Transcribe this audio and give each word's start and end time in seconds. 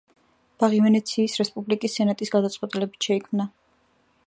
ბაღი 0.61 0.79
ვენეციის 0.85 1.35
რესპუბლიკის 1.41 1.99
სენატის 1.99 2.33
გადაწყვეტილებით 2.39 3.09
შეიქმნა. 3.11 3.49